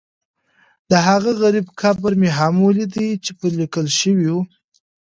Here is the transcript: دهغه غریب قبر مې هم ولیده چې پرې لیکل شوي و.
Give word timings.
دهغه 0.91 1.31
غریب 1.41 1.65
قبر 1.81 2.11
مې 2.21 2.29
هم 2.37 2.55
ولیده 2.65 3.07
چې 3.23 3.31
پرې 3.37 3.49
لیکل 3.59 3.87
شوي 3.99 4.27
و. 4.31 4.35